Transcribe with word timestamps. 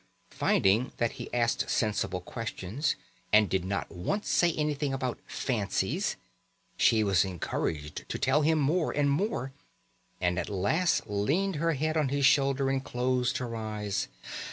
Finding 0.31 0.91
that 0.97 1.11
he 1.11 1.31
asked 1.31 1.69
sensible 1.69 2.21
questions, 2.21 2.95
and 3.31 3.47
did 3.47 3.63
not 3.63 3.91
once 3.91 4.27
say 4.27 4.51
anything 4.53 4.93
about 4.95 5.19
"fancies", 5.27 6.15
she 6.75 7.03
was 7.03 7.23
encouraged 7.23 8.09
to 8.09 8.17
tell 8.17 8.41
him 8.41 8.57
more 8.57 8.91
and 8.91 9.11
more, 9.11 9.51
and 10.19 10.39
at 10.39 10.49
last 10.49 11.03
leant 11.07 11.57
her 11.57 11.73
head 11.73 11.97
on 11.97 12.09
his 12.09 12.25
shoulder 12.25 12.67
and 12.67 12.83
closed 12.83 13.37
her 13.37 13.55
eyes. 13.55 14.07